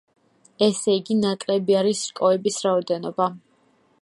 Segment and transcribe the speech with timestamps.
[0.67, 3.33] ესე იგი, ნაკლები არის რკოების რაოდენობა.